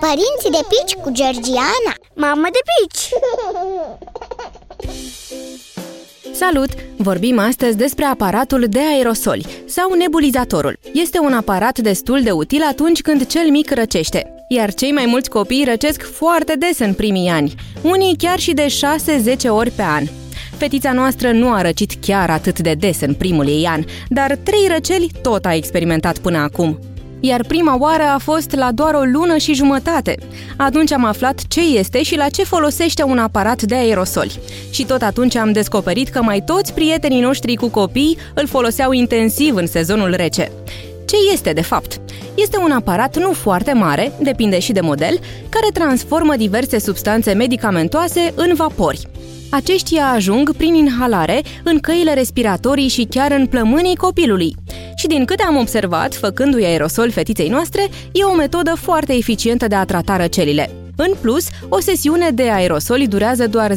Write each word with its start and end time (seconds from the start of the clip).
Părinții 0.00 0.50
de 0.50 0.66
pici 0.68 1.02
cu 1.02 1.10
Georgiana 1.10 1.94
Mamă 2.14 2.48
de 2.52 2.58
pici! 2.72 3.08
Salut! 6.34 6.70
Vorbim 6.96 7.38
astăzi 7.38 7.76
despre 7.76 8.04
aparatul 8.04 8.66
de 8.68 8.78
aerosoli 8.78 9.46
sau 9.66 9.92
nebulizatorul. 9.92 10.78
Este 10.92 11.18
un 11.18 11.32
aparat 11.32 11.78
destul 11.78 12.22
de 12.22 12.30
util 12.30 12.62
atunci 12.62 13.00
când 13.00 13.26
cel 13.26 13.50
mic 13.50 13.70
răcește. 13.70 14.34
Iar 14.48 14.74
cei 14.74 14.92
mai 14.92 15.06
mulți 15.06 15.30
copii 15.30 15.64
răcesc 15.64 16.02
foarte 16.02 16.54
des 16.54 16.78
în 16.78 16.94
primii 16.94 17.28
ani, 17.28 17.54
unii 17.82 18.16
chiar 18.16 18.38
și 18.38 18.52
de 18.52 18.66
6-10 19.46 19.48
ori 19.48 19.70
pe 19.70 19.82
an. 19.82 20.04
Fetița 20.56 20.92
noastră 20.92 21.32
nu 21.32 21.52
a 21.52 21.62
răcit 21.62 21.92
chiar 22.00 22.30
atât 22.30 22.58
de 22.58 22.74
des 22.74 23.00
în 23.00 23.14
primul 23.14 23.48
ei 23.48 23.66
an, 23.66 23.84
dar 24.08 24.36
trei 24.42 24.66
răceli 24.68 25.10
tot 25.22 25.44
a 25.44 25.54
experimentat 25.54 26.18
până 26.18 26.38
acum 26.38 26.78
iar 27.24 27.44
prima 27.44 27.76
oară 27.78 28.02
a 28.02 28.18
fost 28.18 28.54
la 28.54 28.72
doar 28.72 28.94
o 28.94 29.02
lună 29.02 29.36
și 29.36 29.54
jumătate. 29.54 30.14
Atunci 30.56 30.92
am 30.92 31.04
aflat 31.04 31.40
ce 31.48 31.60
este 31.60 32.02
și 32.02 32.16
la 32.16 32.28
ce 32.28 32.44
folosește 32.44 33.02
un 33.02 33.18
aparat 33.18 33.62
de 33.62 33.74
aerosoli. 33.74 34.38
Și 34.70 34.84
tot 34.84 35.02
atunci 35.02 35.36
am 35.36 35.52
descoperit 35.52 36.08
că 36.08 36.22
mai 36.22 36.42
toți 36.46 36.74
prietenii 36.74 37.20
noștri 37.20 37.54
cu 37.54 37.68
copii 37.68 38.18
îl 38.34 38.46
foloseau 38.46 38.92
intensiv 38.92 39.56
în 39.56 39.66
sezonul 39.66 40.14
rece. 40.14 40.52
Ce 41.06 41.16
este, 41.32 41.52
de 41.52 41.62
fapt? 41.62 42.00
Este 42.34 42.58
un 42.58 42.70
aparat 42.70 43.18
nu 43.18 43.32
foarte 43.32 43.72
mare, 43.72 44.12
depinde 44.20 44.58
și 44.58 44.72
de 44.72 44.80
model, 44.80 45.18
care 45.48 45.66
transformă 45.72 46.36
diverse 46.36 46.78
substanțe 46.78 47.32
medicamentoase 47.32 48.32
în 48.34 48.54
vapori. 48.54 49.08
Aceștia 49.50 50.06
ajung 50.06 50.52
prin 50.56 50.74
inhalare 50.74 51.42
în 51.64 51.78
căile 51.78 52.14
respiratorii 52.14 52.88
și 52.88 53.06
chiar 53.10 53.30
în 53.30 53.46
plămânii 53.46 53.96
copilului. 53.96 54.54
Și 55.02 55.08
din 55.08 55.24
câte 55.24 55.42
am 55.42 55.56
observat, 55.56 56.14
făcându-i 56.14 56.64
aerosol 56.64 57.10
fetiței 57.10 57.48
noastre, 57.48 57.88
e 58.12 58.22
o 58.24 58.34
metodă 58.34 58.72
foarte 58.76 59.14
eficientă 59.14 59.66
de 59.66 59.74
a 59.74 59.84
trata 59.84 60.16
răcelile. 60.16 60.70
În 60.96 61.12
plus, 61.20 61.46
o 61.68 61.80
sesiune 61.80 62.30
de 62.30 62.50
aerosoli 62.50 63.06
durează 63.06 63.46
doar 63.46 63.72
10-15 63.72 63.76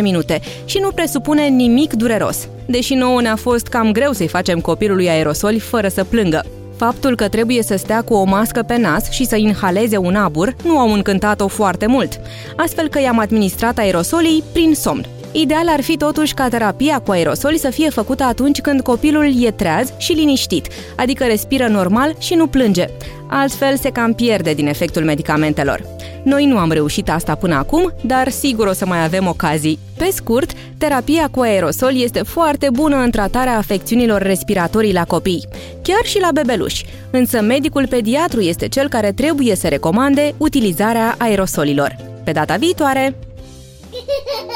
minute 0.00 0.40
și 0.64 0.78
nu 0.78 0.90
presupune 0.90 1.46
nimic 1.46 1.92
dureros, 1.92 2.48
deși 2.66 2.94
nouă 2.94 3.20
ne-a 3.20 3.36
fost 3.36 3.66
cam 3.66 3.92
greu 3.92 4.12
să-i 4.12 4.28
facem 4.28 4.60
copilului 4.60 5.08
aerosoli 5.08 5.58
fără 5.58 5.88
să 5.88 6.04
plângă. 6.04 6.44
Faptul 6.76 7.16
că 7.16 7.28
trebuie 7.28 7.62
să 7.62 7.76
stea 7.76 8.02
cu 8.02 8.14
o 8.14 8.24
mască 8.24 8.62
pe 8.62 8.76
nas 8.76 9.10
și 9.10 9.24
să 9.24 9.36
inhaleze 9.36 9.96
un 9.96 10.14
abur 10.14 10.56
nu 10.64 10.78
au 10.78 10.92
încântat-o 10.92 11.48
foarte 11.48 11.86
mult, 11.86 12.20
astfel 12.56 12.88
că 12.88 13.00
i-am 13.00 13.18
administrat 13.18 13.78
aerosolii 13.78 14.44
prin 14.52 14.74
somn. 14.74 15.06
Ideal 15.32 15.68
ar 15.68 15.80
fi 15.80 15.96
totuși 15.96 16.34
ca 16.34 16.48
terapia 16.48 16.98
cu 16.98 17.10
aerosoli 17.10 17.58
să 17.58 17.70
fie 17.70 17.90
făcută 17.90 18.24
atunci 18.24 18.60
când 18.60 18.80
copilul 18.80 19.44
e 19.44 19.50
treaz 19.50 19.92
și 19.98 20.12
liniștit, 20.12 20.66
adică 20.96 21.24
respiră 21.24 21.66
normal 21.66 22.16
și 22.18 22.34
nu 22.34 22.46
plânge. 22.46 22.86
Altfel 23.26 23.76
se 23.76 23.90
cam 23.90 24.12
pierde 24.12 24.52
din 24.52 24.66
efectul 24.66 25.04
medicamentelor. 25.04 25.82
Noi 26.22 26.46
nu 26.46 26.58
am 26.58 26.70
reușit 26.70 27.10
asta 27.10 27.34
până 27.34 27.54
acum, 27.54 27.92
dar 28.00 28.28
sigur 28.28 28.66
o 28.66 28.72
să 28.72 28.86
mai 28.86 29.04
avem 29.04 29.26
ocazii. 29.26 29.78
Pe 29.96 30.10
scurt, 30.14 30.50
terapia 30.78 31.28
cu 31.30 31.40
aerosol 31.40 32.02
este 32.02 32.22
foarte 32.22 32.68
bună 32.72 32.96
în 32.96 33.10
tratarea 33.10 33.56
afecțiunilor 33.56 34.22
respiratorii 34.22 34.92
la 34.92 35.04
copii, 35.04 35.48
chiar 35.82 36.04
și 36.04 36.20
la 36.20 36.28
bebeluși, 36.34 36.84
însă 37.10 37.40
medicul 37.40 37.86
pediatru 37.86 38.40
este 38.40 38.68
cel 38.68 38.88
care 38.88 39.12
trebuie 39.12 39.54
să 39.54 39.68
recomande 39.68 40.34
utilizarea 40.36 41.14
aerosolilor. 41.18 41.96
Pe 42.24 42.32
data 42.32 42.54
viitoare! 42.54 43.14